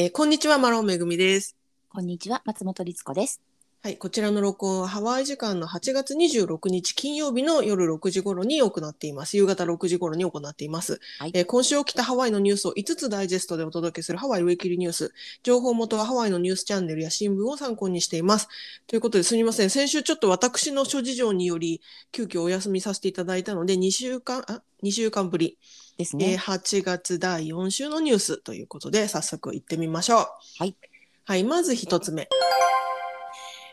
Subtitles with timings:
[0.00, 1.56] えーこんにちは、マロンめぐみです。
[1.88, 3.40] こんにちは、松本律子です。
[3.82, 9.36] はい、こちらの録音はハワイ時間の8月26日金曜日の夜6時頃に行っています。
[9.36, 11.00] 夕方6時頃に行っています。
[11.18, 15.12] はいえー今週起きたハワイのニュースを5つダイジェストでお届けするハワイウェイキリニュース。
[15.42, 18.46] 情報元はハワイのニュースチャンネルや新聞を参考にしています。
[18.86, 19.70] ということですみません。
[19.70, 21.80] 先週ちょっと私の諸事情により
[22.12, 26.36] 急遽お休みさせていただいたので2週間、あ、2週間ぶり、えーですね。
[26.40, 30.26] 8月第4週のニュースということで早速行ってみましょう。
[30.60, 30.76] はい。
[31.24, 32.28] はい、まず一つ目。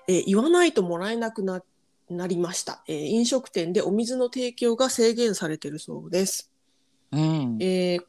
[0.08, 1.62] えー言わないともらえなくな
[2.10, 6.52] なりました、えー飲食店でお水の提供が制限されているそうです。
[7.12, 7.58] うん。
[7.62, 8.04] えー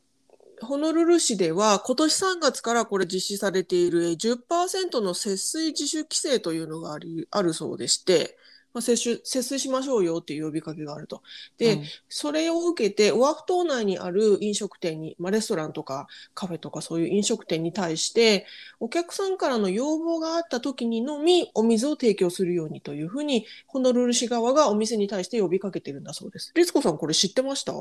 [0.62, 8.38] ホノルル市では今年3月からこれ実施されているえー10%の節水自主規制というのがありあるそうでして、
[8.77, 11.23] まあ、節水節水しましょうよっていう呼びかけがあると。
[11.57, 18.47] で、うんそれを受けて、オアフ島内にある飲食店に、まあ、レストランとかカフェとかそういう飲食店に対して、
[18.79, 26.52] お客さんからの要望があった時にのみ、お水を提供するようにというふうに、ホノルル市側がお店に対して呼びかけてるんだそうです。
[26.55, 27.73] 律子さん、これ知ってました？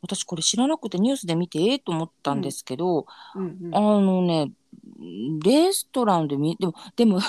[0.00, 4.52] 私これ知らなくてニュースで見てええと思ったんですけど、うんうんあのね、
[5.44, 7.20] レストランで見、でも、でも、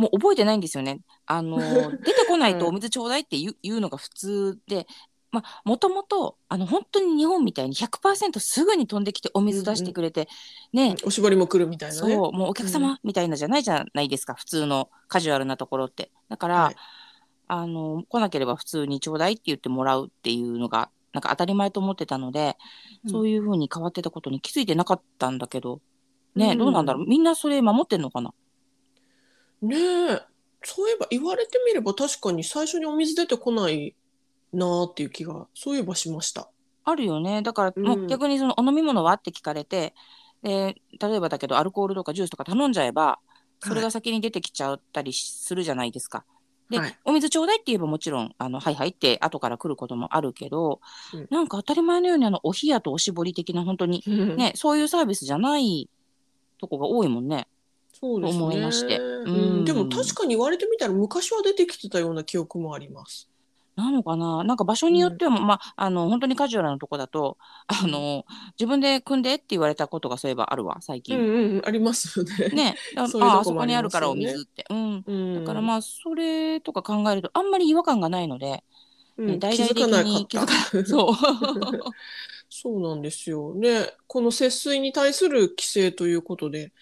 [0.00, 1.00] もう覚えてないんですよね。
[1.26, 1.58] あの、
[2.02, 4.86] 出てこないとお水ちょうだいって言う言うのが普通で、
[5.30, 10.28] まあ、もともと、あの、本当に日本みたいに100%すぐに飛んできてお水出してくれて、
[10.72, 12.14] ね、おしぼりも来るみたいなね。
[12.14, 16.10] そう、もうお客様みたいなじゃないじゃないですか、普通のカジュアルなところって。
[16.28, 16.76] だから、はい。
[17.46, 22.56] あの、来なければ普通にちょうだいって言ってもらうっていうのが、なんか当たり前と思ってたので、
[23.08, 25.80] そういうふうに変わってたことに気づいてなかったんだけど、
[26.34, 26.58] ね、うん。
[26.58, 27.06] どうなんだろう。
[27.06, 28.32] みんなそれ守ってんのかな？
[29.62, 30.22] ねえ、
[30.62, 33.94] そういえば言われてみれば確かに最初にお水出てこない
[34.52, 36.50] なーっていう気が、そういえばしました。
[36.84, 37.42] あるよね。
[37.42, 39.94] だから、うんもう逆にそのお飲み物はって聞かれて、
[40.42, 43.18] で、例えばだけどアルコールとかジュースとか頼んじゃえば、
[43.62, 46.24] それが先に出てきちゃったりするじゃないですか。
[46.70, 50.80] で、はいお水ちょうだいって言えばもちろん、あの、はいはいって後から来ることもあるけど、
[51.12, 55.90] うんなんか当たり前のようにあの、お冷やとおしぼり的な本当に、ねね、そういうサービスじゃない
[56.58, 57.46] とこが多いもんね。
[58.00, 58.42] そうですね。
[58.42, 63.30] 思いましてうんうんでも確かに言われてみたら昔は出てきてたような記憶もあります。
[63.76, 64.44] なのかな？
[64.44, 68.26] なんか場所によってはも、まあ、あの、本当にカジュアルなとこだと、あの、
[68.58, 71.18] 自分で組んでって言われたことがそういえばあるわ、最近。
[71.18, 72.48] うんうんうん、ありますよね。
[72.48, 74.66] ね、 あそああそこにあるからお水って。
[74.68, 75.04] うん。
[75.06, 78.64] うん、だからまあ、それとか考えると、あんまり違和感がないので、
[79.16, 80.52] うん、大々的気づかなかに気づった。
[80.52, 81.14] か そう。
[82.52, 83.94] そうなんですよね。
[84.08, 86.72] この節水に対する規制ということで、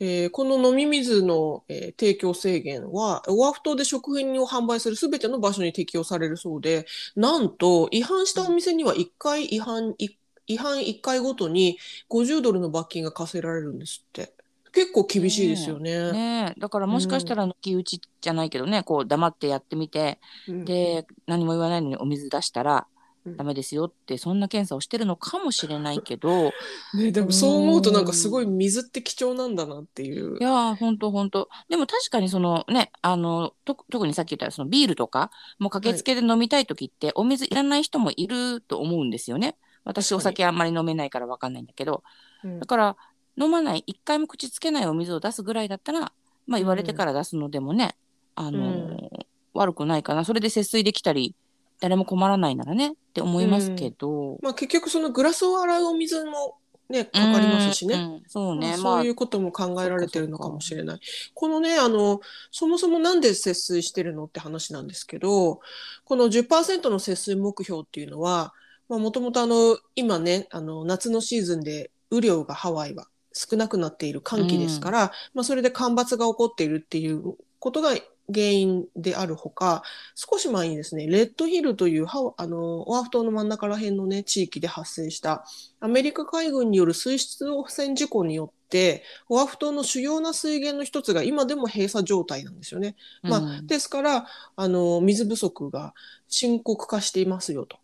[0.00, 10.10] えーこの飲み水の、えー提供制限は、オアフ島で食品を販売するすべての場所に適用されるそうで、なんと違反したお店には1回違反、い
[10.48, 14.32] 違反1回ごとに50ドルの罰金が課せられるんですって。
[14.72, 16.12] 結構厳しいですよね。
[16.12, 22.95] ねえだからもしかしたら抜き打ちじゃないけどね、こう黙ってやってみて、うんで、何も言わないのにお水出したらうん
[23.34, 26.52] ダメですよって、そんな検査をしてるのかもしれないけど、
[26.94, 30.42] ね、でもそう思うとなんかすごい水って貴重なんだなっていうい。
[30.42, 31.48] やー、ほんとほんと。
[31.68, 39.56] でも確かにそのね、あの、と特にさっき言ったそのビールとか、もう駆けつけで飲みたい時って、お水いらない人もいると思うんですよね。
[39.84, 42.02] 私お酒あんまり飲めないからわかんないんだけど。
[42.44, 42.96] うんだから、
[43.38, 46.12] 飲まない、一回も口つけないお水を出すぐらいだったら、
[46.46, 47.96] まあ言われてから出すのでもね、
[48.34, 49.26] あのー
[49.56, 50.24] 悪くないかな。
[50.24, 51.34] それで節水できたり、
[51.80, 54.38] 誰も困らないならねって思いますけど。
[54.42, 56.56] まあ結局そのグラスを洗うお水も
[56.88, 57.94] ね、かかりますしね。
[57.94, 58.68] うんうんそうね。
[58.68, 61.00] まあまあそういうことも考えられてるのかもしれない。
[61.34, 62.20] このね、あの、
[62.52, 65.60] そもそもなんで節水してるのって話なんですけど、
[66.04, 68.54] この10%の節水目標っていうのは、
[68.88, 77.94] まあもともとあの、今ね、あの、夏のシーズンで雨量がハワイは少なくなっている寒気ですから、まあそれで干ばつが起こっているっていうことが
[78.32, 79.82] 原因であるほか、
[80.14, 85.44] 少し前にですね、レッドヒルというハワあの、オアフ島の真ん中ら辺のね、地域で発生した
[85.80, 92.96] アメリカ海軍による水質汚染事故によって、オアフ島の主要な水源の一つが今でも閉鎖状態なんですよね。
[93.22, 95.94] まあ、うんですから、あの、水不足が
[96.28, 97.78] 深刻化していますよと。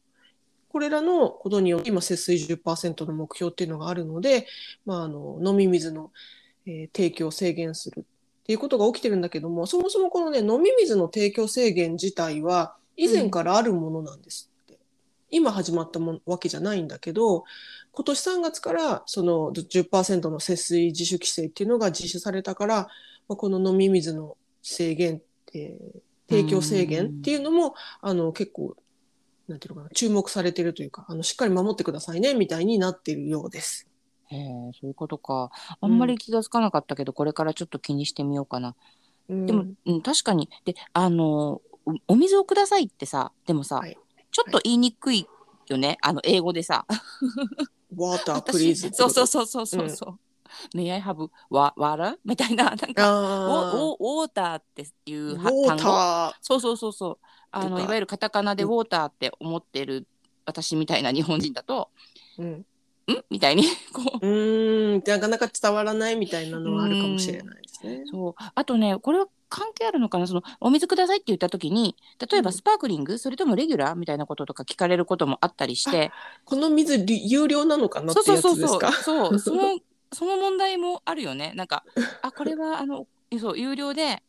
[0.69, 4.47] これらのことによって今、節水10%の目標っていうのがあるので、
[4.87, 6.11] まあ、あの、飲み水の、
[6.67, 8.07] えー提供を制限する
[8.43, 14.79] っていうことが起きてるんだけども、そもそもこのね、飲み水の提供制限自体は以前からあるものなんですって。
[15.31, 17.45] 今始まったもんわけじゃないんだけど、
[17.93, 22.89] 今年3月からその10%の節水自主規制っていうのが実施されたから、
[23.29, 25.23] まあ、この飲み水の制限、
[25.55, 26.01] えー
[26.33, 28.75] 提供制限っていうのも、あの結構
[29.49, 33.87] なんていうのかな注目されてるというかあのしっかり守ってくださいねみたいになっているようです。
[34.33, 35.51] へえそういうことか。
[35.81, 38.75] あんまり気がつかなかったけど、これからちょっと気にしてみようかな。
[39.29, 39.47] うん。
[39.47, 40.49] でも、うん、確かに。
[40.65, 43.97] であのおお水をくださいってさでもさ、はい。
[44.31, 45.27] ちょっと言いにくい
[45.69, 45.99] よね。
[46.01, 46.87] あの英語でさ。
[47.95, 49.91] Water 私 please そうそうそうそうそう。
[49.91, 50.19] そ
[50.75, 52.17] う、May I have wa- water?
[52.25, 55.83] みたいななんかあウォウォーターっていうはーウォー単語。
[55.83, 57.19] タそうそうそうそう。
[57.51, 58.73] あのいわゆるカタカナでウうん。
[58.79, 60.07] ォーターって思ってる
[60.47, 62.67] 私みたいな日本人だとーうん
[63.11, 63.25] ん？
[63.31, 64.27] みたいに こう。
[64.27, 68.05] うーんなかなか伝わらないみたいなのはあるかもしれないですね。
[68.11, 68.35] そう。
[68.55, 70.27] あとねこれは関係あるのかな？
[70.27, 72.45] そのお水くださいって言った時に例えうん。
[72.45, 73.95] ばスパークリング、それともレギュラー？
[73.97, 76.11] みたいなこととか聞かれることもあったりして。
[76.45, 78.13] この水り有料なのかな？
[78.13, 78.93] ってやつですか？
[78.93, 79.39] そう。
[79.39, 79.79] その
[80.15, 81.53] その問題もあるよね。
[81.55, 81.85] なんか
[82.21, 83.07] あこれはあの
[83.41, 84.23] そう有料で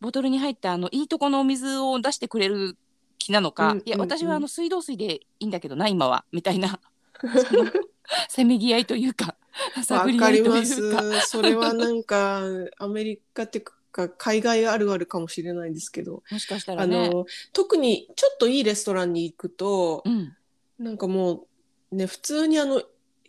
[0.00, 2.76] ボトルに入ったあのいいとこのお水を出してくれる
[3.18, 4.06] 気なのか、いやうんうん。
[4.06, 6.24] うん私はあの水道水でいいんだけどな今は。
[6.32, 6.80] みたいな
[8.28, 9.36] せめぎ合いというか
[9.76, 11.02] わ探りか合いというりますか。。
[11.22, 12.42] それはなんか
[12.78, 17.08] アメリカっていうか海外あるあるかもしれないですけど、もしかしたらあね。
[17.10, 20.36] の特にちょっといいレストランに行くとう、ん、
[20.78, 21.46] なんかも
[21.92, 22.82] うね普通にあの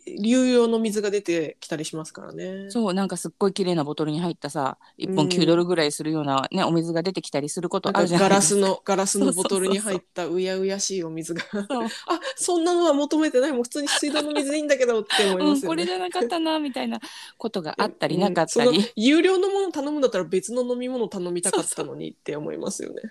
[0.06, 2.70] 流用の水が出てきたりしますからね。
[2.70, 5.30] そうなんかすっごい綺麗なボトルに入ったさ1本うん。
[5.30, 8.68] 9ドルぐらいするような、ね、お水が出てきたりすることあるじゃないガラスですか。
[8.68, 11.42] のガラスのボトルに入ったうやうやしいお水が。
[11.52, 13.52] あそんなのは求めてない。
[13.52, 15.68] もう普通に水道の水でいいんだけどって思いうん、ますよね。
[15.68, 17.00] これじゃなかったなみたいな
[17.38, 18.20] ことがあったりうん。
[18.22, 23.02] なかったそのり、有料のもの頼むんだったら別の飲み物頼みたかったのにって思いますよね。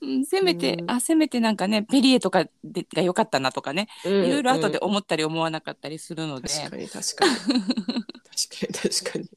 [0.00, 0.90] うん、せめて、うん。
[0.90, 7.34] あせめてなんかねペリエとかでが良かったなとかね、いいろいろ後で思ったり思わなかったりするので、確かに確かに。
[7.34, 9.30] 確かに確かに。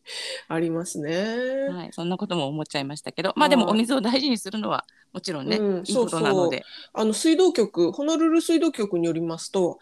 [0.48, 1.69] ありますね。
[1.69, 3.34] はい、そんなことも思っちゃいましたけど。
[3.36, 3.74] まあでもはい。
[3.74, 6.63] お水を大事にするのはもちろんね、うんいいことなので。
[6.94, 9.80] あの水道局ホノルル水道局によりますと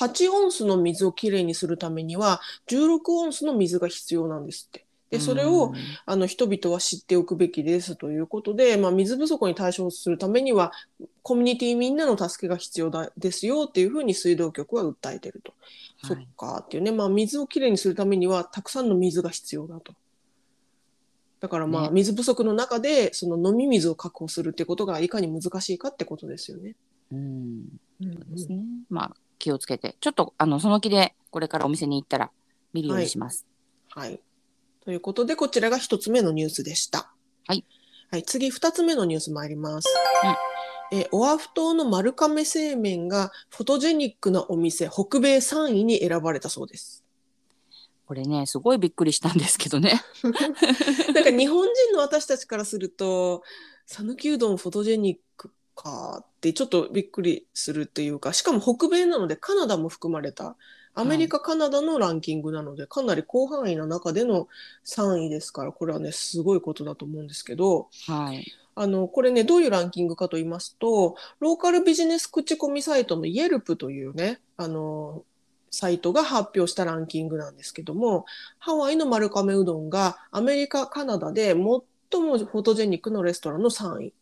[0.00, 4.86] 8オンスの水をきれいにするためには16オンスの水が必要なんですって。
[5.10, 5.74] でそれを、うん
[6.06, 10.72] あの人々は知っておくべきですということで、まあ、水不足に対処するためには
[11.22, 15.52] コミュニティみんなの助けが必要だですよっていうふうに水道局は訴えてると。
[16.02, 19.94] そっはいかっていうね、まあ、水をきれいにするためにはたくさんの水が必要だと。
[21.40, 26.76] だからまあ、ね水不足の中でその飲み水を確保するってことがいかに難しいかってことですよね。
[27.12, 27.64] うん
[28.02, 32.30] うんそうですね、まあ気をつけてちょっとあのその気でこれからお店に行ったら
[32.72, 33.46] 見るようにします。
[33.90, 34.20] はい。
[34.84, 37.12] ということで、こちらが一つ目のニュースでした。
[37.46, 37.64] はい。
[38.10, 39.88] はい、次、二つ目のニュース参ります。
[40.92, 47.04] えーオアフ島の丸亀製麺がフォトジェニックなお店、北米3位に選ばれたそうです。
[48.06, 50.02] これねすごいびっくりしたんですけどね。
[51.14, 53.42] なんか日本人の私たちからすると、
[53.86, 60.56] 讃岐うどんフォトジェニックかってちょっとびっくりするっていうか、しかも北米なのでカナダも含まれた、
[60.94, 64.48] アメリカ、カナダのランキングなので、かなり広範囲の中での
[64.84, 68.52] 3位ですから、これはね、すごいことだと思うんですけど、はい。
[68.80, 75.22] あの、これね、どういうランキングかと言いますと、ローカルビジネス口コミサイトの Yelp というね、あの、
[75.70, 78.24] サイトが発表したランキングなんですけども、
[78.58, 84.14] ハワイの丸亀うどんがアメリカ、カナダで最もフォトジェニックのレストランの3位。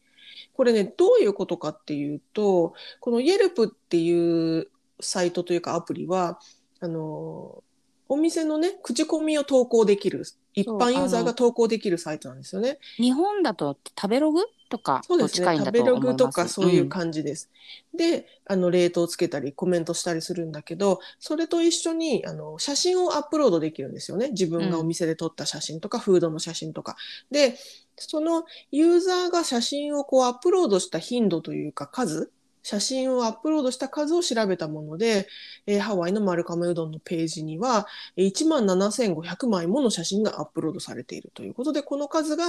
[0.55, 4.67] これね、どういうことかっていうと、この Yelp っていう
[5.01, 6.41] サイトというかアプリは、
[6.81, 7.63] あの、
[8.09, 10.25] お店のね、口コミを投稿できる、
[10.55, 12.79] 一般ユーザーが投稿できるサイトなんですよね。
[12.97, 15.59] 日本だと食べログとかとそうですね。
[15.59, 15.81] 食べ。
[15.81, 17.51] ログとかそういう感じです。
[17.95, 24.31] で、あの、レートをつけたりコメントしたりするんだけど、それと一緒に、あの、写真をアップロードできるんですよね。
[24.31, 26.97] 自分がお店で撮った写真とか、フードの写真とか。
[27.31, 27.57] で、
[27.97, 32.31] そのユーザーが写真をこうアップロードした頻度というか数、
[32.69, 35.27] 写真をアップロードした数を調べたもので、
[35.67, 37.87] えーハワイの丸亀うどんのページには、
[38.19, 42.45] 1万7500枚もの写真がアップロードされているということで、この数が、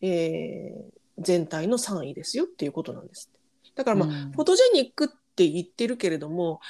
[0.00, 3.30] えー全体の3位ですよっていうことなんです。
[3.76, 6.60] だからまあ、うんフォトジェニックって言ってるけれども、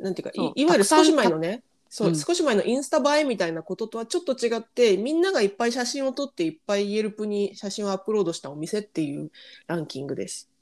[0.00, 9.30] なんていうか、いいわゆる少し前のね、そう、うん少し前のインスタ映えみたいなこととはちょっと違って、みんながいっぱい写真を撮っていっぱいイエルプに写真をアップロードしたお店っていう
[9.66, 10.55] ランキングです。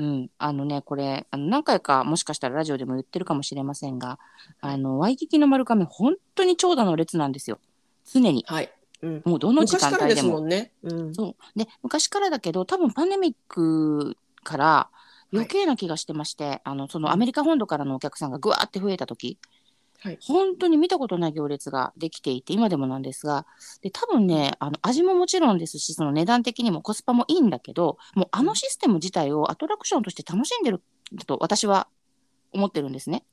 [0.00, 4.18] うん、あのねこれあの何回かもしかしたらラジオでも言ってるかもしれませんが
[4.62, 7.58] あのワイキキの丸亀本当に長蛇の列なんですよ
[8.10, 8.72] 常にはい。
[9.02, 9.22] うん。
[9.26, 10.72] もうどの時間帯ですもね。
[10.82, 11.14] うん。
[11.14, 14.88] そうで昔からだけど多分パンデミックから
[15.32, 19.38] 余計な気がしてまして、あのそのアメリカ本土からのお客さんがぐわーって増えた時
[20.02, 20.18] はい。
[20.22, 23.46] 本当に見たことない行列ができていて今でもなんですが
[23.82, 30.82] で多分ねあの味ももちろんですしその値段的にもコスパもいいんだけどもうあのシステム自体をアトラクションとして楽しんでる
[31.26, 31.88] と私は
[32.52, 33.24] 思ってるんですね。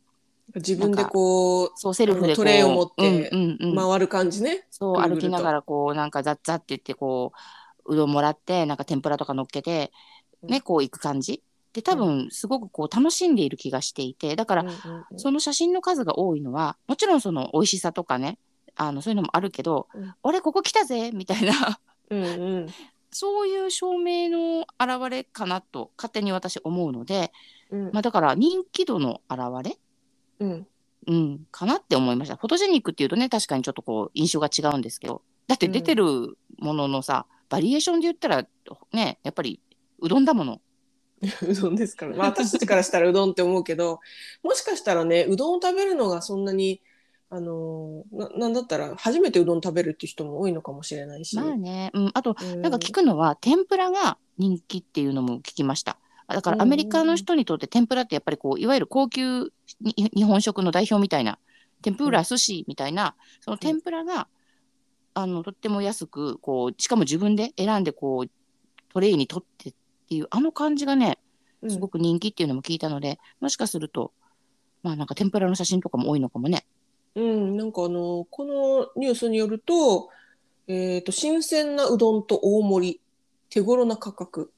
[0.55, 3.29] 自分でこうそうセルフでトレイを持って
[3.75, 4.65] 回る感じね。
[4.71, 7.33] そう歩きながらこうなんかザッザッって言ってこ
[7.85, 9.91] ううどんもらってなんか天ぷらとか乗っけて
[10.43, 11.43] ね、うんこう行く感じ
[11.77, 14.65] で多分すごくこう楽しんでいる気がしていてだから
[15.15, 18.39] その写真の数が多いのはもちろんその美味しさとかね
[18.77, 20.13] あのそういうのもあるけど、うん。
[20.23, 21.79] 俺ここ来たぜみたいな。
[22.09, 22.25] うんう
[22.59, 22.67] ん。
[23.11, 27.31] そういう証明の表れかなと勝手に私思うので、
[27.71, 27.83] うん。
[27.91, 29.77] まあ、だから人気度の表れ？
[30.39, 30.67] うん。
[31.07, 32.35] うん、かなって思いました。
[32.35, 38.45] フォトジェニックっていうとね、確かにちょっとこう、印象が違うんですけど、だって出てるもののさ、バリエーションで言ったら、
[38.91, 39.61] ね、やっぱり
[39.99, 40.61] うどんだもの。
[41.47, 43.99] うどんですから、まあ、私たちからしたらうどんって思うけど
[44.43, 46.81] もしかしたらねうどんを食べるのがそんなに
[47.29, 52.61] あのななんだったら初めてうどん食べるって人も多いのかもしれないし、まあね、うん、あと、うん。
[52.61, 55.97] なんか聞くのは、天ぷらが人気っていうのも聞きました。
[56.29, 61.37] だからアメリカの人にとって天ぷらってやっぱりこう、いわゆる高級に日本食の代表みたいな、
[61.81, 64.27] 天ぷら寿司みたいな、その天ぷらが、
[65.13, 68.29] あの、とっても安く、こう、しかも自分で選んでこう、
[68.87, 69.73] トレイに取って
[70.07, 71.19] っていう、あの感じがね、
[71.61, 71.71] うん。
[71.71, 74.13] すごく人気っていうのも聞いたので、もしかすると、
[74.83, 76.65] まあなんか天ぷらの写真とかも多いのかもね。
[77.15, 80.09] うん、なんかあのこのニュースによると,、
[80.67, 83.01] えー、と新鮮なうどんと大盛り
[83.49, 84.51] 手頃な価格。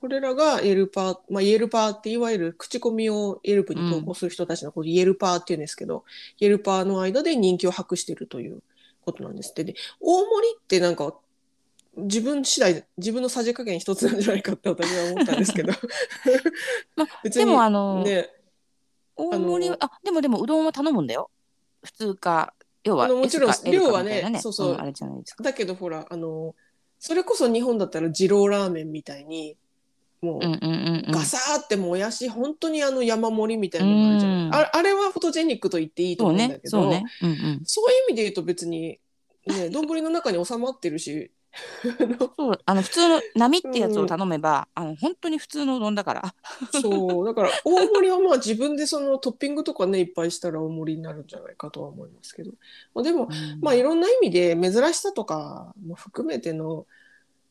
[0.00, 6.04] これらがイエルパー、まあ、イエルパーっていわゆる口コミをイエルプに投稿する人たちのこと、イエルパーっていうんですけど
[6.38, 8.62] イエルパーの間で人気を博しているという
[9.04, 9.64] ことなんですって。
[9.64, 11.14] で大盛りってなんか
[11.98, 15.72] 自分次第自分のさじ加減一つなんじゃないかって私は思ったんですけど
[16.96, 18.30] まあ、 別でもあの、ね
[19.18, 21.28] 大盛りはあでもでもうどんは頼むんだよ。
[21.82, 25.42] 普通か、要はもちろん量はねそうそうんあれじゃないですか。
[25.42, 26.54] だけどほらあの
[27.00, 29.56] それこそ日本だったら二郎ラーメンみたいに
[30.20, 31.10] もう、うんうんうんうん。
[31.10, 37.04] ガサーってもやし本当にあの山盛りみたいなのがあるじゃない、うんああれはフォトジェニックと言っていいと思うんだけ、どねそうね。
[37.22, 37.62] うんうん。
[37.64, 39.00] そういう意味で言うと別に
[39.46, 41.30] ね 丼の中に収まってるし
[42.36, 46.34] そう、あの普通の波ってやつを頼めば、あの本当に普通のうどんだから。
[46.80, 52.52] そうだから大盛りはまあ自分でそのトッピングとかねいっぱいしたら大盛りになるんじゃないかとは思いますけど、
[52.94, 53.28] まあ、でも
[53.60, 56.86] まあいろんな意味で珍しさとかも含めての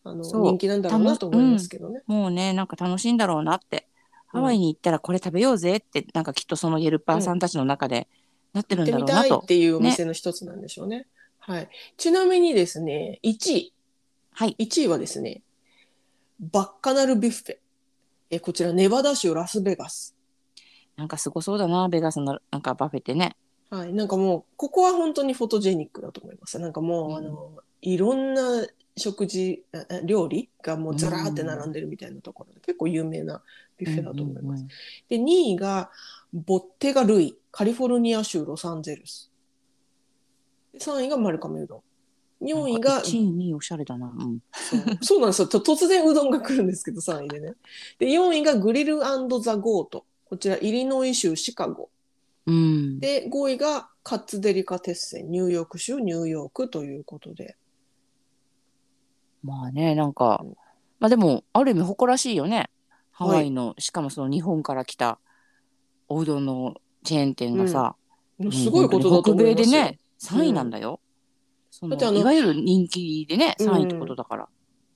[0.04, 2.02] あの人気なんだろうなと思いますけどね。
[2.08, 3.88] もうね、なんか楽しいんだろうなって。
[4.30, 8.08] ハワイに行ったらこれ食べようぜって、なんかきっとそのイェルパーさんたちの中で
[8.54, 9.30] なってるんだろうなと。
[9.30, 11.08] たいっていうお店の一つなんでしょうね。
[11.40, 11.70] はい。
[11.96, 13.74] ちなみにですね、1位。
[14.38, 14.56] はい。
[14.60, 15.42] 1位はですね、
[16.40, 17.58] Bacchanal Buffet。
[18.30, 20.16] えこちら、ネバダ州ラスベガス。
[20.96, 23.36] なんかすごそうだな、ベガスのなんかバフェってね。
[23.72, 23.94] はい。
[23.94, 26.60] なんかもう、ここは本当にフォトジェニックだと思います。
[26.60, 27.50] なんかもう、うんあの、
[27.82, 29.64] いろんな食事、
[30.04, 33.42] 料理がもうずらーって並んでるみたいなところで、結構有名な
[33.80, 34.62] ビュッフェだと思います。
[34.62, 34.68] うん
[35.10, 35.90] で、2位が、
[36.32, 39.32] ボッテガ・ルイ、カリフォルニア州ロサンゼルス。
[40.78, 41.82] 3位がマルカメうどん。
[42.42, 44.08] 4位が、1位、2位おしゃれだな。
[44.08, 44.40] うん。
[45.02, 45.48] そう なんですよ。
[45.48, 47.54] と突然うどんが来るんですけど、3位でね。
[48.00, 50.06] で、4位がグリルザ・ゴート。
[50.26, 51.90] こちら、イリノイ州シカゴ。
[52.46, 53.00] うん。
[53.00, 57.58] で、5位がカッツ・デリカテッセン、ニューヨーク州ニューヨークということで。
[59.44, 60.50] まあね、なんかうん、
[61.00, 62.70] まあでも、ある意味誇らしいよね。
[63.12, 65.20] ハワイの、しかもその日本から来た
[66.08, 68.08] おうどんのチェーン店がさ、うん
[68.52, 69.66] すごいことだと思いますよ。
[69.66, 71.00] 北米でね、3位なんだよ。
[71.80, 74.48] そのだってあのいわゆる人気でね、うん3位ってことだから。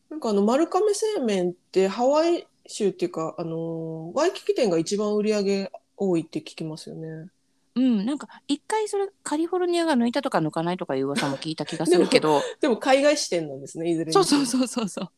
[0.09, 7.29] なんかあの、丸亀製麺ってハワイ州っていうか、あのー、ワイキキ店が一番売り上げ多いって聞きますよね。
[7.75, 15.09] うん、なんか一回それカリフォルニアが抜いたとか抜かないとかいう噂も聞いた気がするけど、 でも海外支店なんですね、いずれにそうそうそうそうそう。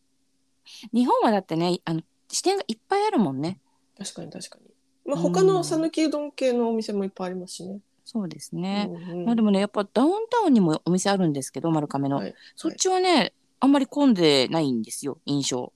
[0.93, 3.60] 日本はだってね、あの支店がいっぱいあるもんね。
[3.98, 4.65] 確かに確かに。
[5.05, 7.79] まあ、うん他の讃岐うどん系のお店もいっぱいありますしね。
[8.13, 8.89] そうですね。
[8.91, 12.17] うんうんまあでもね、やっぱダウンタウンにもお店あるんですけど、丸亀の。
[12.17, 15.74] はいそっちはね、あんまり混んでないんですよ、印象。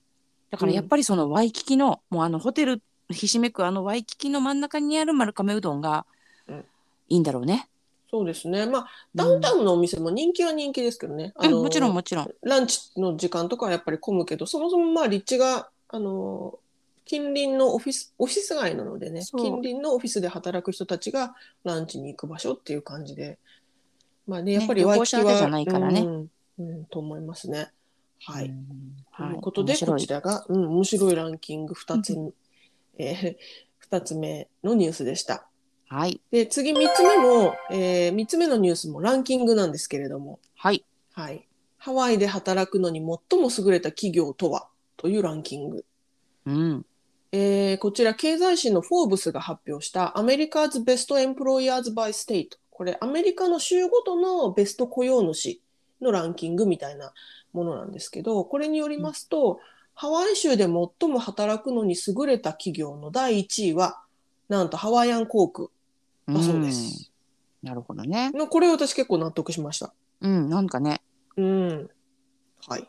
[0.50, 2.80] だからやっぱりそのワイキキの、もうあのホテル
[3.10, 6.06] ひしめくあのワイキキの真ん中にある丸亀うどんが
[6.46, 6.64] うん
[7.08, 7.68] いいんだろうね。
[8.10, 8.64] そうですね。
[8.66, 11.34] まあ、ダウンタウンのお店も人気は人気ですけどね。
[11.36, 12.30] うん、もちろんもちろん。
[12.42, 16.58] ランチの時間とかはやっぱり混むけど、そもそもまあ立地が、あの、
[17.08, 21.34] 近隣のオフィス、オフィス街なのでね、そう近隣のオフィスで働く人たちが
[21.64, 23.38] ランチに行く場所っていう感じで、
[24.26, 27.70] まあね、やっぱりワイキキは、者じゃないからねうん、うん、と思いますね。
[28.24, 28.46] はい。
[28.46, 28.66] うん
[29.16, 32.14] とはいいうことで、こちらが、うん、面白いランキング2つ、
[32.98, 33.36] えー、
[33.90, 35.48] 2つ目のニュースでした。
[35.88, 36.20] はい。
[36.30, 40.84] で、次3つ目も、えー、3つ目のニュースもランキングなんですけれども、はい。
[41.12, 41.48] はい。
[41.78, 44.68] ハワイで働くのに最も優れた企業とは？
[44.98, 45.86] というランキング。
[46.44, 46.86] うん。
[47.32, 52.58] えーこちら経済誌のフォーブスが発表したアメリカズベストエンプロイヤーズバイステイト。
[52.70, 55.60] これアメリカの州ごとのベスト雇用主
[56.00, 57.12] のランキングみたいな
[57.52, 59.60] ものなんですけど、これによりますと、
[59.94, 64.00] ハワイ州で最も働くのに優れた企業の第1位は、
[64.48, 65.68] なんとハワイアン航空
[66.28, 67.10] だそうです。
[67.62, 68.30] なるほどね。
[68.32, 69.92] まあこれ私結構納得しました。
[70.20, 71.02] うん、なんかね。
[71.36, 71.90] うん。
[72.68, 72.88] はい。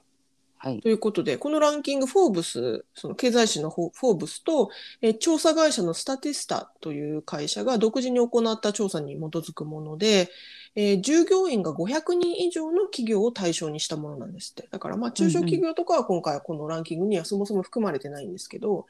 [0.61, 0.81] はい。
[0.81, 4.69] ということで、このランキング、フォーブス、その経済誌のフォーブスと、
[5.01, 10.29] えー調査会社のスタティスタという会社が独自に行った調査に基づくもので、
[10.75, 14.67] えー従業員が500人以上の企業を対象にしたものなんですって。
[14.69, 18.85] だから、まあ、中小企業とかは今回はこのランキングにはそもそも含まれてないんですけど、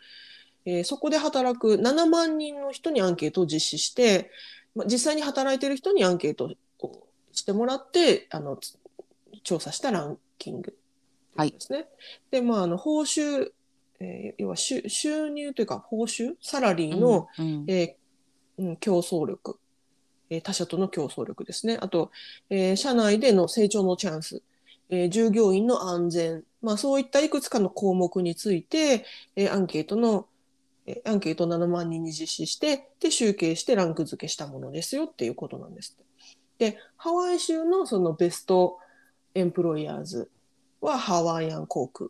[0.65, 4.31] えーそこで働く7万人の人にアンケートを実施して、
[4.75, 8.75] まあ、実際に働いている人にアンケートをしてもらって、あの、つ
[9.43, 10.75] 調査したランキング
[11.35, 11.87] はいですね。
[12.31, 13.51] で、まあ、あの、報酬、
[13.99, 19.59] えー要は収収入というか、報酬、サラリーの、うん、うんえーうん、競争力、
[20.29, 21.77] えー他社との競争力ですね。
[21.81, 22.11] あと、
[22.49, 24.41] えー社内での成長のチャンス、
[24.89, 29.05] えー従業員の安全、まあ、そういったいくつかの項目について、
[29.35, 30.27] えーアンケートの、
[30.85, 35.97] えーアンケート7万人に実施して、で、集計してランク付けしたものですよっていうことなんです。
[36.57, 38.77] で、ハワイ州のそのベスト
[39.33, 40.29] エンプロイヤーズ
[40.81, 42.09] はハワイアン航空。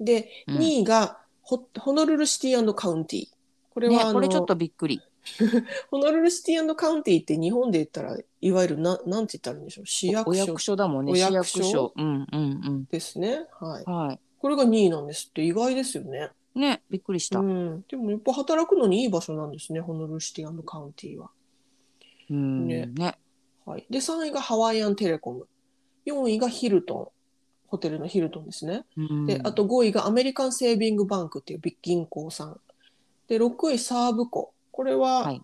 [0.00, 3.26] で、うん2位がホホノルルシティカウンティ。
[3.70, 5.00] これは、ね、あのこれちょっとびっくり。
[5.90, 9.86] ホノルルシティカウンティって日本で言ったら、いわゆるな、なんて言ったらいいんでしょう？
[9.86, 11.12] 市役所お役所だもんね。
[11.12, 11.92] お市役役所所。
[11.96, 13.46] うんうんですね。
[13.60, 13.84] はい。
[13.86, 13.94] うん。
[13.94, 14.20] はい。
[14.38, 16.30] これが2位なんですって意外ですよね。
[16.54, 17.40] ね、びっくりした。
[17.40, 17.74] ううん。
[17.76, 17.84] ん。
[17.88, 19.80] でもやっぱ働くのにいい場所なんですね。
[19.80, 21.30] ホノルルシティカウンティは。
[22.30, 23.18] ねね。
[23.64, 23.86] はい。
[23.90, 25.46] で、3位がハワイアンテレコム。
[26.06, 27.08] 4位がヒルトン。
[27.68, 28.84] ホテルのヒルトンですね。
[28.96, 32.60] うんで、あと5位がアメリカンセービングバンクっていう銀行さん。
[33.28, 34.52] で、6位サーブコ。
[34.72, 35.42] これははい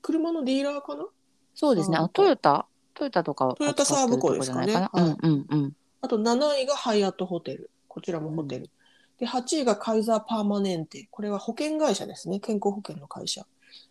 [0.00, 1.06] 車のディーラーかな、
[1.54, 1.98] そうですね。
[1.98, 5.72] あトヨタトヨタとかをトヨタサーブコですかねかなうんうんうん。
[6.00, 7.70] あと7位がハイアットホテル。
[7.88, 8.70] こちらもホテル。
[9.18, 11.08] で、8位がカイザーパーマネンテ。
[11.10, 12.40] これは保険会社ですね。
[12.40, 13.44] 健康保険の会社。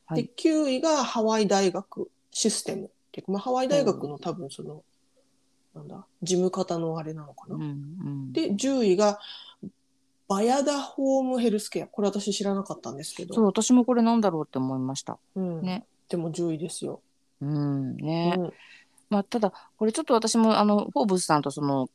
[0.06, 2.86] はいで、9位がハワイ大学システム。
[2.86, 4.84] っていうか、まあ、ハワイ大学の多分その、
[5.78, 7.56] なんだ、事務方のあれなのかな。
[7.56, 8.34] うんうん。
[8.34, 9.20] で、10位が
[10.28, 11.88] バヤダホームヘルスケア。
[11.88, 13.34] これ私知らなかったんですけど。
[13.34, 15.18] そう、私もこれなんだろうって思いました。
[15.36, 17.02] うん、ねでも10位ですよ。
[17.42, 18.36] うん、ね。
[18.38, 18.54] うん
[19.10, 21.90] まあ、ただ、これちょっと私も、あの、フォーブスさんとその、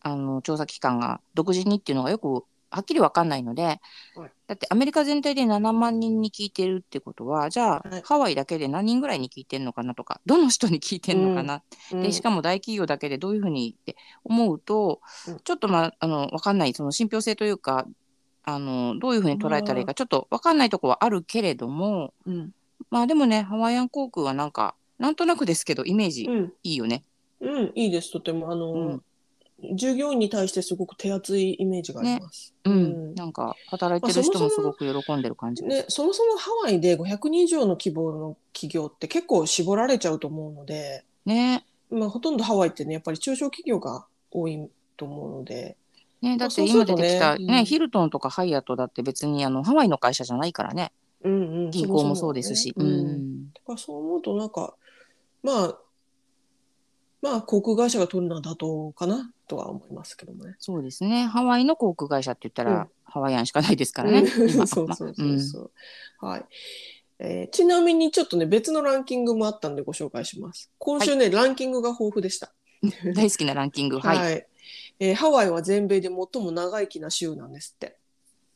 [0.00, 3.80] あの、調査機関が独自にっていうのがよく、はっきりわかんないので、
[4.14, 4.32] はい。
[4.46, 8.02] だってアメリカ全体で7万人に聞いてるってことは、じゃあ、はい。
[8.02, 12.02] ハワイだけで何人ぐらいに聞いてんのかなとか、 どの人に聞いてんのかな、うん。
[12.02, 15.38] で、しかも大企業だけでどういうふうにって思うと、うん。
[15.40, 17.86] ちょっとまあ、あの、わかんない、その信憑性というか、
[18.44, 22.50] あの、どういうふうに捉えたらいいか、ちょっとわかんないとこはあるけれども、うん。
[22.90, 26.52] まあでもね、ハワイアン航空はなんか、なんとなくですけど、イメージうん。
[26.62, 27.04] いいよね。
[27.40, 28.50] うん、いいです、とても。
[28.50, 29.02] あの、うん
[29.74, 32.54] 従業員に対してすごく手厚いイメージがあります。
[32.64, 33.14] うん、うん。
[33.14, 35.82] なんか働いてる人もすごく喜んでる感じがする。
[35.82, 41.64] ね、そも そもハワイで500人以上の規模の企業って結構絞られちゃうと思うので、ね。
[41.90, 45.76] まあ、ほとんどハワイってね、やっぱり中小企業が多いと思うので、
[46.22, 47.64] ねだって今出てきた、ねうん。
[47.64, 50.92] ヒルトンとかハイアットだって別にあのハワイの会社じゃないからね。
[51.24, 52.72] うんうん、銀行もそうですし。
[52.76, 53.02] そもそもね。
[53.02, 53.10] うん。
[53.10, 53.52] うん。
[53.52, 54.74] だからそう思うとなんか、
[55.42, 55.78] まあ、
[57.22, 60.56] まあ、航空会社が取るのは妥当かなとは思いますけどもね。
[60.58, 64.26] そうですねハワイの航空会社って言ったら、うんハワイアンしかないですからね。
[64.26, 65.70] そうそうそうそう。
[66.24, 66.44] はい。
[67.18, 70.70] えーちなみにちょっとね、別のランキングもあったんでご紹介します。
[70.78, 72.54] 今週ね、ランキングが豊富でした。
[72.82, 74.46] うん大好きなランキングはい、
[74.98, 77.98] えーハワイは全米で最も長生きな州なんですって。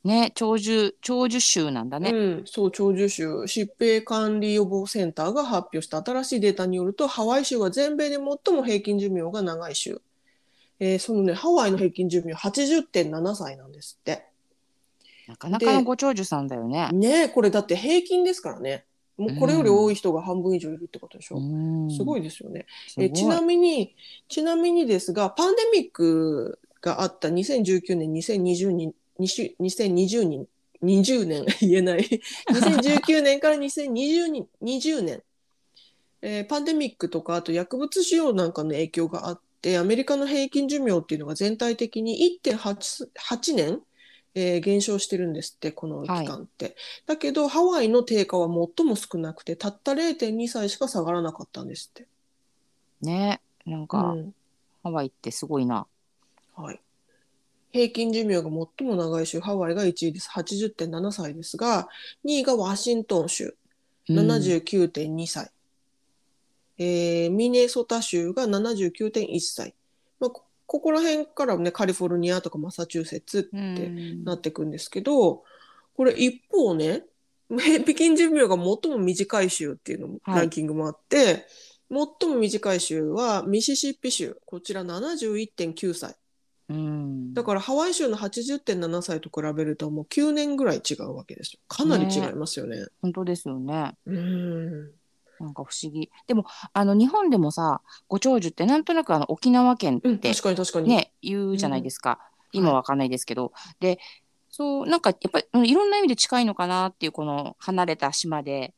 [0.07, 10.01] ね長寿長寿州なんだね、うん、そう、長寿州疾病管理予防センターが発表した新しいデータによると、ハワイ州は全米で最も平均寿命が長い州。
[10.79, 14.27] えーそのね、ハワイの平均寿命80.7歳なんですって。
[15.27, 16.88] なかなかのご長寿さんだよね。
[16.92, 18.85] ねえこれだって平均ですからね。
[19.16, 21.38] もうこれより多い人が半分以上いるってことでしょ。
[21.38, 22.66] うんすごいですよね。
[22.99, 23.95] えちなみに、
[24.29, 30.48] ちなみにですが、パンデミックがあった2019年、2020年、2020年、
[30.83, 32.00] 20年、 言えない。
[32.50, 35.22] 2019年から2020年、20年、
[36.22, 43.83] えーパンデミックとか、あと薬物使用なんかの影響があって、アメリカの平均寿命っていうのが全体的に1.8 8年、
[44.35, 46.76] えー減少してるんですって、この期間って。
[47.07, 52.07] だけど、ハワイの低下は最も少なくて、たった0.2歳しか下がらなかったんですって。
[53.00, 54.35] ねなんか、うん
[54.83, 55.85] ハワイってすごいな。
[56.55, 56.81] はい。
[57.72, 58.50] 平均寿命が最
[58.87, 60.31] も長い州ハワイが1位です。
[60.33, 61.88] 80.7歳ですが
[62.24, 63.55] 2位がワシントン州。
[64.09, 65.50] 79.2歳、
[66.79, 69.74] えーミネソタ州が79.1歳、
[70.20, 74.24] まあ、こここら辺からねカリフォルニアとかマサチューセッツってうん。
[74.24, 75.42] なっていくんですけど、
[75.96, 77.02] これ一方ね
[77.48, 80.40] 平均寿命が最も短い州っていうのも、はい。
[80.40, 81.46] ランキングもあって
[81.88, 84.37] 最も短い州はミシシッピ州。
[84.44, 86.16] こちら71.9歳
[86.68, 92.87] うんだからハワイ州の80.7歳と比べるともう9年ぐらい違うわけですよかなり違いますよね。
[93.02, 93.94] 本当ですよね。
[94.07, 94.90] うん
[95.38, 96.11] なんか不思議。
[96.26, 100.88] でもあの日本でもさご長寿ってなんとなくあの沖縄県うん、って確かに確かに。
[100.88, 102.12] ね、言うじゃないですか。
[102.12, 102.18] ん
[102.52, 103.52] 今はわかんないですけど。
[103.81, 103.98] で、
[104.50, 108.72] そう、なんかやっぱりうんいろんな意味で近いのかなっていう、この離れた島で、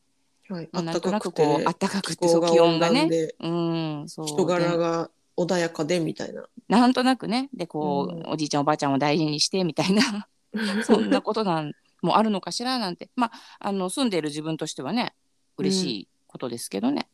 [0.49, 3.07] はい、まあ暖かくて、なんとなくこう、あったかくて、気温がね。
[3.39, 4.27] うん、そう。
[4.27, 6.43] 人柄でが穏やかでみたいな。
[6.67, 10.27] なんとなくね、で、こう、うんおじいちゃんおばあちゃんを大事にしてみたいな、
[10.83, 13.09] そんなことなんもあるのかしらなんて。
[13.15, 15.13] まあ、あの、住んでいる自分としてはね、
[15.57, 17.07] 嬉しいことですけどね。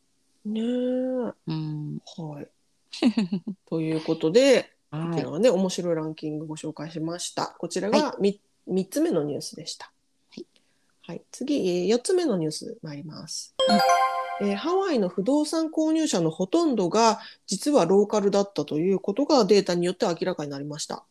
[0.44, 0.64] ねえ。
[0.64, 1.98] うん。
[2.18, 2.48] はい。
[3.68, 5.16] ということで、こ はい。
[5.16, 7.56] ちらはね、面白いランキングご紹介しました。
[7.58, 9.92] こちらが 3, 三つ目のニュースでした。
[11.06, 11.16] はい。
[11.16, 13.54] はい、次、4つ目のニュース参ります。
[14.40, 21.04] えーハワイの不動産購入者のほとんどが実はローカルだったということがデータによって明らかになりました。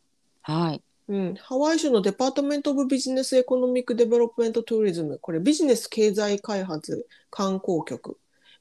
[0.44, 0.82] はい。
[1.08, 8.18] うん、ハワイ州の Department of Business Economic Development Tourism、これビジネス経済開発観光局、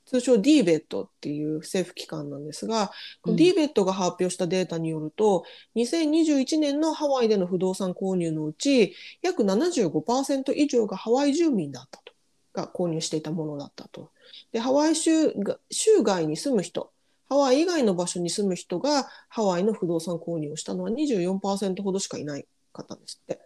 [0.06, 2.92] 通称 DBET っていう政府機関なんですが、
[3.24, 5.44] うん DBET が発表したデータによると、
[5.76, 12.12] 2021年のハワイでの不動産購入のうち、約75%以上がハワイ住民だったと、
[12.52, 14.10] が購入していたものだったと。
[14.52, 16.92] で、ハワイ州が州外に住む人、
[17.28, 23.40] ハワイ以外の場所に住む人がハワイの不動産購入をしたのは24%ほどしかいないかったんですって。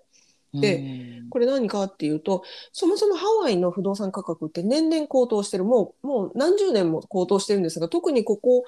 [0.53, 1.29] でうん。
[1.31, 8.65] これ何かっていうと、そもそもハワイの不動産価格って年々高騰してる、もうもう何十年も高騰してるんですが、特にここ、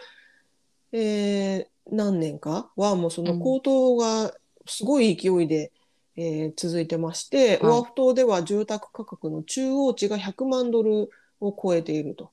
[0.93, 4.33] えー何年かはもうその高騰が
[4.67, 5.73] すごい勢いで、
[6.17, 7.73] えー続いてまして、はい。
[7.73, 12.31] オアフ島では住宅価格の中央値が100万ドルを超えていると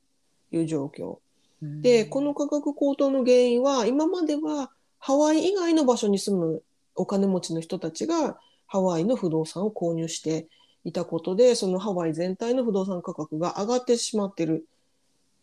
[0.51, 1.19] いう状況。
[1.61, 6.63] で、この価格高騰の原因は、今まではハワイ以外の場所に住む
[6.95, 10.47] お金持ちの人たちがハワイの不動産を購入して
[10.83, 14.65] いたことで、そのハワイ全体の不動産価格が上がってしまってる、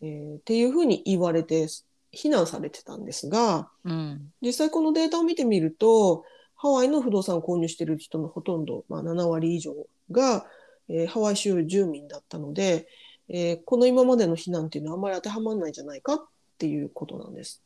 [0.01, 1.67] えーっていうふうに言われて、
[2.11, 4.31] 非難されてたんですが、うん。
[4.41, 6.23] 実際このデータを見てみると、
[6.55, 9.75] ハワイの不動産を購入している人のほとんど、まあ、7割以上
[10.11, 10.45] が、
[10.87, 12.87] えーハワイ州住民だったので、
[13.27, 16.25] えーこの今までの非難っていうのはあんまり当てはまらないんじゃないかっ
[16.57, 17.64] ていうことなんです。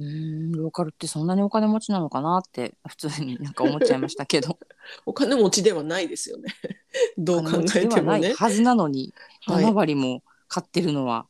[0.00, 4.58] うん、ローカルってそんなにお金持ちなのかなって普通になんか思っちゃいましたけど
[5.06, 6.54] お金持ちではないですよね。
[7.18, 8.32] どう考えてもねではない。
[8.32, 9.12] はずなのに
[9.46, 11.26] はい7割も買ってるのは、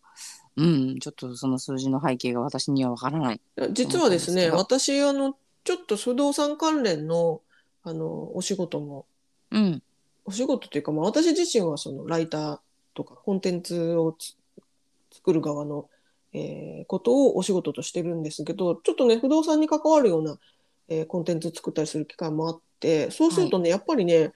[0.57, 3.41] うんちょっとその数字の背景が私にはわからない。
[3.73, 7.43] 実はですね、私、あの、ちょっと不動産関連の、
[7.85, 9.07] あの、お仕事も、
[9.51, 9.83] うん
[10.25, 12.59] お仕事というか、まあ、私自身はそのライター
[12.93, 14.37] とかコンテンツをつ
[15.11, 15.89] 作る側の、
[16.39, 20.39] えーことをお仕事としてるんですけど、ちょっとね、不動産に関わるような、
[20.89, 24.33] えーコンテンツ作ったりする機会もあって、そうするとね、やっぱりね、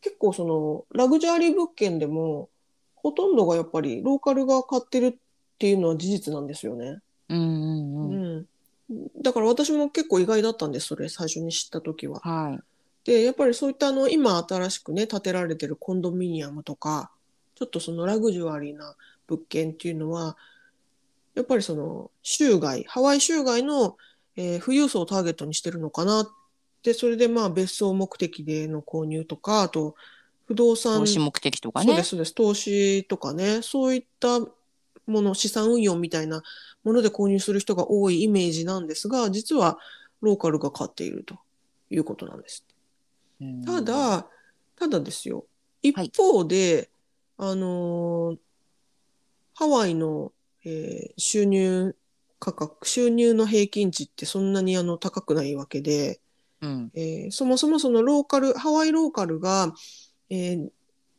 [0.00, 2.48] 結構その、ラグジュアリー物件でも、
[2.94, 5.14] ほとんどがやっぱりローカルが買ってるっ
[5.58, 6.98] ていうのは事実なんですよね。
[7.28, 8.46] うんうんうん
[8.90, 12.20] うん、だから私も結構意外だったんですそれ最初に知った時は。
[12.20, 12.60] はい
[13.06, 17.12] でやっぱりそういったあの今新しくね建てられてるコンドミニアムとか
[17.54, 18.96] ちょっとそのラグジュアリーな
[19.28, 20.36] 物件っていうのは
[21.36, 23.96] やっぱりその州外ハワイ州外の、
[24.36, 26.28] えー富裕層をターゲットにしてるのかなっ
[26.82, 29.94] てそれでまあ別荘目的での購入とかあと
[30.46, 31.86] 不動産投資目的とかね。
[31.86, 32.34] そうですそうです。
[32.34, 33.60] 投資とかね。
[33.62, 36.42] そういったもの資産運用みたいな
[36.84, 39.78] もので購入する人が多いイメージなんですが実は
[40.20, 41.36] ローカルが買っていると
[41.90, 42.64] いうことなんです。
[43.40, 43.64] うん。
[43.64, 44.26] ただ
[44.78, 45.46] ただですよ。
[45.82, 46.90] 一方で、
[47.38, 48.38] あのー
[49.58, 50.32] ハワイの、
[50.66, 51.94] えー収入
[52.38, 56.20] 価格収入の平均値ってそんなにあの高くないわけで、
[56.60, 59.72] うんえーそもそもそのローカルハワイローカルが、
[60.28, 60.68] えー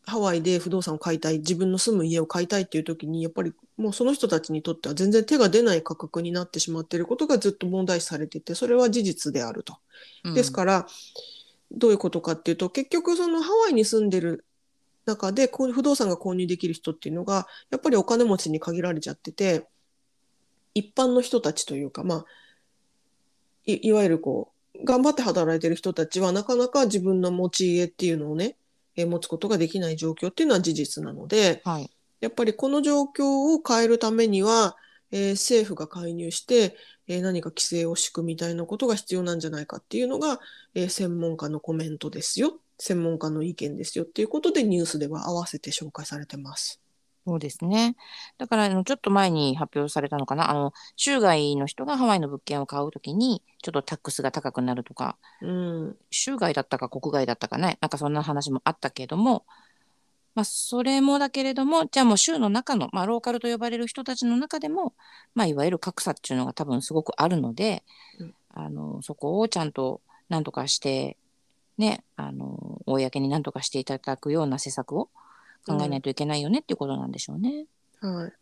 [0.10, 9.75] ハワイで不動産を買いたい自分の住む家を買いたいっていう時にやっぱりもうその人たちにとっては全然手が出ない価格になってしまっていることがずっと問題視されていてそれは事実であると。
[10.23, 10.88] うんですから
[11.71, 14.45] どういうことかっていうと結局そのハワイに住んでる
[15.08, 19.65] 中で不動産が購入できる人っていうのがやっぱりお金持ちに限られちゃってて
[20.76, 22.26] 一般の人たちというかまあ
[23.65, 28.56] いいわゆるこう頑張って働いてる人たちはなかなか自分の持ち家っていうのをね、
[28.96, 31.89] えー持つことができない状況っていうのは事実なので、はい。
[32.20, 34.76] やっぱりこの状況を変えるためには、
[35.12, 36.76] えー政府が介入して、
[37.08, 40.39] えー何か規制を敷くみたいなことが必要なんじゃないかっていうのが、
[40.76, 42.60] えー専門家のコメントですよ。
[42.77, 46.79] 専門家の意見ですよっていうことでニュースでは合わせて紹介されてます。
[47.25, 47.97] そうですね。
[48.37, 50.49] だから、あのちょっと前に発表されたのかな。
[50.49, 55.97] あの、州外の人がハワイの物件を買うときに、ちょっとタックスが高くなるとか、うん。
[56.09, 57.79] 州外だったか国外だったかね。
[57.81, 59.45] なんかそんな話もあったけれども、
[60.35, 64.93] まあ、それもだけれども、じゃあもう州の中の、まあ、ローカルと呼ばれる人たちの中でも、
[65.35, 67.83] まあ、いわゆる格差っていうのが多分すごくあるので、
[68.19, 71.17] うんあの、そこをちゃんと何とかして、
[71.77, 75.09] ね、あの、公に何とかしていただくような施策を
[75.65, 77.65] 考えないといけないよねっていうことなんでしょうね。
[78.01, 78.33] はい。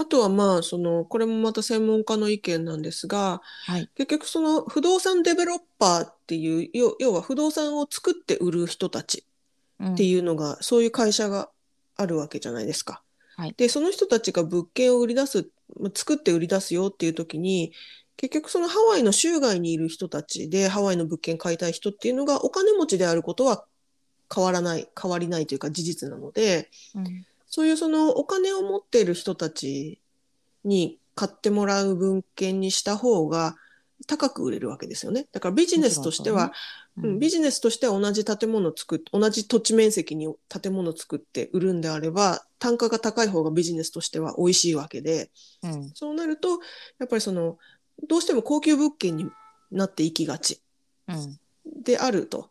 [0.00, 3.90] あとはまあ、その、これもまた専門家の意見なんですが、はい。
[3.96, 9.24] 結局その不動産デベロッパーっていう、要要は不動産を作って売る人たち
[9.80, 11.50] うんっていうのが、そういう会社が
[11.96, 13.02] あるわけじゃないですか。
[13.36, 17.72] はいで、その人たちが物件を売り出す、ま作って売り出すよっていう時に、
[18.18, 23.64] 結局そのハワイの州外にいる人たちでハワイの物件買いたい人っていうのがお金持ちであることは
[24.34, 27.24] 変わらない、変わりないというか事実なので、うん。
[27.46, 30.00] そういうそのお金を持っている人たち
[30.64, 33.56] に買ってもらう文献にした方が
[34.06, 35.26] 高く売れるわけですよね。
[35.32, 36.52] だからビジネスとしては、
[36.96, 37.18] うんうん。
[37.20, 45.30] ビジネスとしては同じ建物を作って、同じ土地面積に建物を作って売るんであれば、単価が高い方がビジネスとしては美味しいわけで、
[45.62, 45.90] うん。
[45.94, 46.48] そうなると、
[46.98, 47.58] やっぱりその、
[48.06, 49.30] どうしても高級物件に
[49.70, 50.60] なっていきがち
[51.08, 51.38] うん
[51.82, 52.50] であると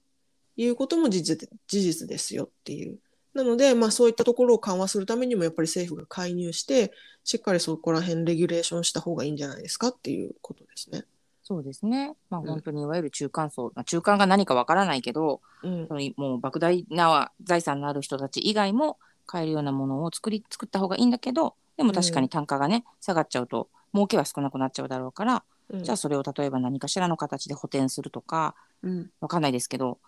[0.55, 2.99] いうことも事実事実ですよっていう。
[3.33, 6.91] なので、まあそういったところを緩和するためにもやっぱり政府が介入して、
[7.23, 11.03] しっかりそこら辺レギュレーションした方がいいんじゃないですかっていうことですね。
[11.43, 12.15] そうですね。
[12.29, 15.93] まあ、うん本当にいわゆる中間層、まあ中間が何かわからないけど、うんそ。
[15.93, 29.99] のもう莫大な財産のある人たち以外も買えるようなものを作り作った方がいいんだけどでも確かに単価がね、下がっちゃうと儲けは少なくなっちゃうだろうから、うんじゃあそれを例えば何かしらの形で補填するとかうんわかんないですけど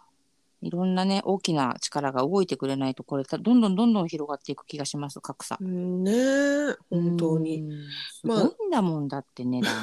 [0.61, 5.57] いろんなね大きな力が動いてくれないとこれどんどんどんどん広がっていく気がします格差。
[5.59, 7.61] うんねえ本当に。
[7.61, 7.71] うん。
[8.11, 9.73] すまあごいんだもんだって値段。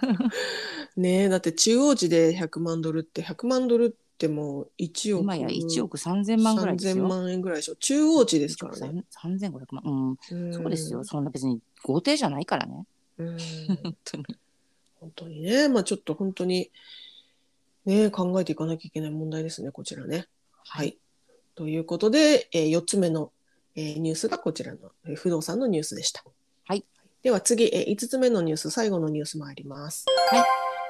[0.96, 7.08] ねえだって中央値で100万ドルって100万ドルってもう1億今や1億3000万ぐらいです3000よ。
[7.08, 9.04] 万円ぐらいでしょ中央値ですからね。
[9.22, 9.82] 3500万。
[9.84, 10.08] うん。
[10.10, 11.04] うんそうですよ。
[11.04, 12.84] そんな別に豪邸じゃないからね。
[13.18, 13.36] うん
[13.82, 14.24] 本当に。
[15.00, 16.70] 本当にねまあちょっと本当に
[17.84, 20.26] ね考えていかなきゃいけない問題ですねこちらね。
[20.64, 20.98] はい。
[21.54, 23.32] ということで、え4つ目の、
[23.74, 26.22] えーニュースがこちらの、えー不動産のニュースでした。
[26.66, 26.84] はい。
[27.22, 30.04] では次、え5つ目のニュース、最後のニュース参ります。
[30.30, 30.38] は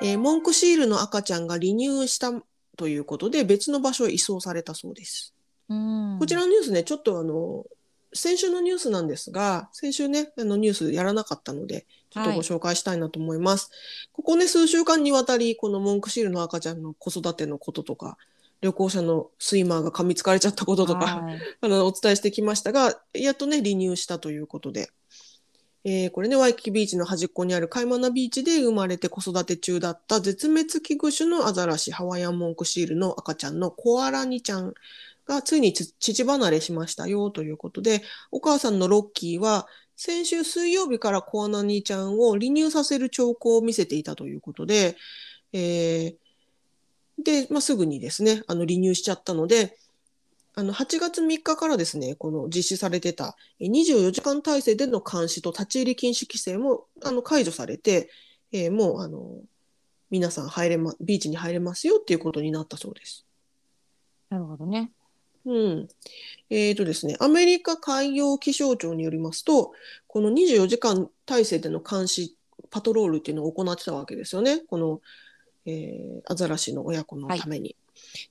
[0.03, 0.09] い。
[0.11, 2.33] えーモンクシールの赤ちゃんが離乳した
[2.77, 5.33] ということで、別の場所へ移送されたそうです。
[5.69, 7.65] うんこちらのニュースね、ちょっとあの、
[8.13, 13.71] 先週のニュースなんですが、先週ね、あのニュースやらなかったので、ちょっとご紹介したいなと思います。
[14.13, 18.17] ここね、数週間にわたり、このモンクシールの赤ちゃんの子育てのこととか、
[18.61, 21.39] 旅行者のスイマーが噛みつかれちゃったこととか、はい。
[21.61, 24.91] あのお伝えしてきましたが、やっとね、離乳したということで、
[25.85, 34.75] えーこれね、ワイキキビーチの端っこにあるカイマナビーチで生まれて子育て中だった絶滅危惧種のアザラシ、ハワイアンモンクシールの赤ちゃんのコアラニちゃん
[35.29, 44.97] がついにつ乳離れしましたよということで、お母さんのロッキーは先週水曜日からコアラニちゃんを離乳させる兆候を見せていたということで、
[45.53, 46.15] えー
[47.21, 49.77] で、まあ、すぐにですね、あの離乳しちゃったので、
[50.55, 58.09] あの8月3日からですね、この実施されてた24時間体制での監視と立ち入り禁止規制もあの解除されて、
[58.53, 59.41] えーもうあの
[60.11, 63.27] 皆さん入れま、ビーチに入れますよっていうことになったそうです。
[64.31, 64.91] なるほどね。
[65.45, 65.89] うん。
[66.51, 69.73] えーとですね、アメリカ海洋気象庁によりますと、
[70.07, 72.37] この24時間体制での監視、
[72.71, 74.61] パトロールっていうのを行ってたわけですよね。
[74.61, 75.01] この、
[75.67, 77.77] えーアザラシの親子のために。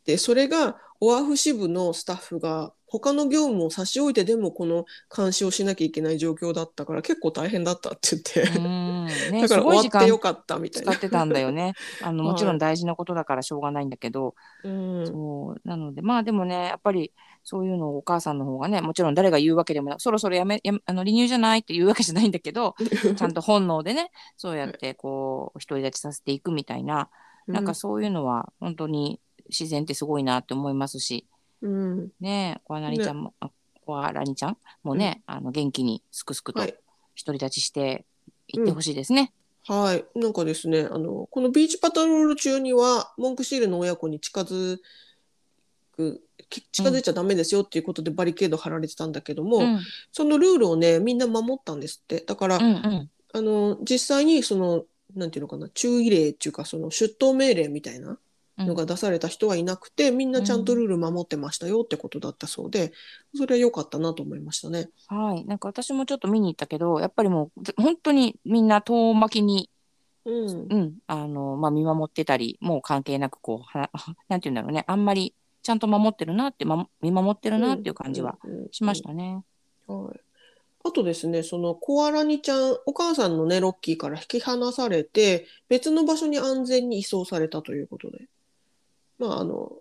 [0.05, 9.05] で、それが、オアフ支部のスタッフが、他の業務を差し置いてでもこの監視をしなきゃいけない状況だったから、結構大変だったって言って、うん。
[9.05, 10.93] ね、 だから終わってよかったみたいな。
[10.93, 11.73] 使ってたんだよね。
[12.01, 15.05] あの、は いもちろん大事なことだからしょうがないんだけど、うん。
[15.05, 15.67] そう。
[15.67, 17.11] なので、まあでもね、やっぱり
[17.43, 22.75] そういうのをお母さんの方がね、もちろん誰が言うわけでもなく、そろそろやめ、やめあの離乳じゃないって言うわけじゃないんだけど、
[23.17, 27.09] ちゃんと本能でね、そうやってこう、独り立ちさせていくみたいな、
[27.47, 31.25] なんかそういうのは本当に自然ってすごいなって思いますし、
[31.61, 32.11] うん。
[32.19, 33.49] ねえ、コアナリちゃんも、あ
[33.85, 36.75] コアラニちゃんもね、あの元気にすくすくとはい
[37.15, 38.05] 独り立ちして
[38.47, 39.33] いってほしいですね。
[39.65, 40.05] はい。
[40.15, 44.77] なんかですね、あの、このビーチパトロール中には、モンクシールの親子に近づ
[45.91, 49.79] く、き近づいちゃダメですよっていうことでバリケード張られてたんだけども、うん
[50.13, 52.21] そのルールをね、みんな守ったんですって。
[52.21, 58.17] だから、うんうんあの、実際にその、なんていうのかな、注意令っていうか、その出頭命令みたいな
[58.57, 62.91] のが出された人はいなくて、みんなちゃんとルール守ってましたよってことだったそうで、
[63.35, 64.89] それは良かったなと思いましたね。
[65.07, 65.45] はい。
[65.45, 69.69] なんか私もちょっと見に行ったけど、やっぱりもうず本当にみんな遠巻きに、
[70.25, 70.67] うん。
[70.69, 73.89] うん、あの、まあ、見守ってたり、もう関係なくこう、は
[74.27, 79.43] なんて言うんだろうね、あんまりちゃんと守ってるなって、ま、見守ってるなっていう感じはうんしましたね。
[79.87, 80.19] はい。
[80.83, 88.27] あとですね、そのコアラニちゃん、お母さんのね、ロッキーから引き離されて、別の場所に安全に移送されたということで。
[89.19, 89.71] まあ、あの、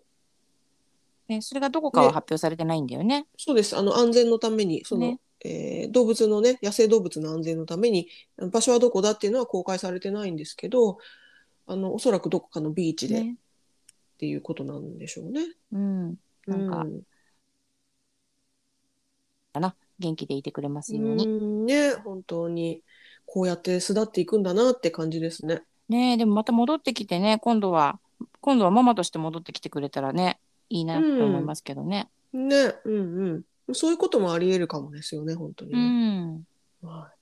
[1.29, 3.27] ね、それがどこかはね発表されてないんだよね。
[3.37, 3.77] そうです。
[3.77, 8.09] あの、安全のために、その、ねえー動物のね、野生動物の安全のために、
[8.51, 10.99] 場所はどこだっていうのは公開されてないんですけど、
[11.67, 13.37] あの、おそらくどこかのビーチでっね。
[14.19, 15.43] ていうことなんでしょうね。
[15.73, 16.17] うん。
[16.47, 17.03] なんかうん
[19.99, 21.27] 元気でいてくれますよううに。
[21.27, 22.83] んね、本当に、
[23.25, 25.63] こうやって巣立っていくんだなって感じですね。
[25.89, 27.99] ねえでもまた戻ってきてね、今度は、
[28.41, 32.09] 今度はママとして戻ってきてくれたらね、いいなと思いますけどね。
[32.33, 33.75] ね、うんうん。
[33.75, 36.21] そういうこともあり得るかもですよね、本当にうね。
[36.25, 36.47] ん。
[36.83, 37.17] はい。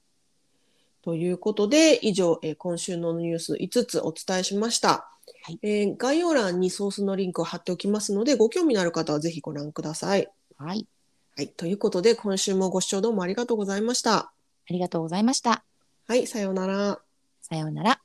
[1.02, 5.10] ということで、以上、えー今週のニュース5つお伝えしました。
[5.42, 10.30] はいえー概要欄にソースのリンクを貼っておきますので、ご興味のある方はぜひご覧ください。
[10.56, 10.86] はい。
[11.36, 11.48] はい。
[11.48, 14.16] ということで、今週もご視聴どうもありがとうございました。
[14.16, 14.32] あ
[14.70, 15.64] りがとうございました。
[16.06, 17.00] はい、さようなら。
[17.42, 18.00] さようなら。